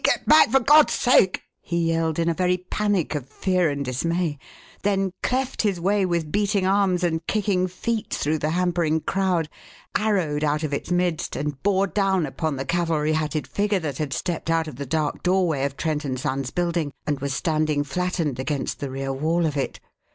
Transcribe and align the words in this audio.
Get 0.03 0.25
back, 0.27 0.49
for 0.49 0.59
God's 0.59 0.93
sake!" 0.93 1.43
he 1.61 1.89
yelled, 1.91 2.17
in 2.17 2.27
a 2.27 2.33
very 2.33 2.57
panic 2.57 3.13
of 3.13 3.29
fear 3.29 3.69
and 3.69 3.85
dismay; 3.85 4.39
then 4.81 5.11
cleft 5.21 5.61
his 5.61 5.79
way 5.79 6.07
with 6.07 6.31
beating 6.31 6.65
arms 6.65 7.03
and 7.03 7.23
kicking 7.27 7.67
feet 7.67 8.11
through 8.11 8.39
the 8.39 8.49
hampering 8.49 9.01
crowd, 9.01 9.47
arrowed 9.95 10.43
out 10.43 10.63
of 10.63 10.73
its 10.73 10.89
midst, 10.89 11.35
and 11.35 11.61
bore 11.61 11.85
down 11.85 12.25
upon 12.25 12.55
the 12.55 12.65
cavalry 12.65 13.13
hatted 13.13 13.45
figure 13.45 13.77
that 13.77 13.99
had 13.99 14.11
stepped 14.11 14.49
out 14.49 14.67
of 14.67 14.77
the 14.77 14.87
dark 14.87 15.21
doorway 15.21 15.65
of 15.65 15.77
Trent 15.77 16.03
& 16.17 16.17
Son's 16.19 16.49
building 16.49 16.91
and 17.05 17.19
was 17.19 17.35
standing 17.35 17.83
flattened 17.83 18.39
against 18.39 18.79
the 18.79 18.89
rear 18.89 19.13
wall 19.13 19.45
of 19.45 19.55
it. 19.55 19.79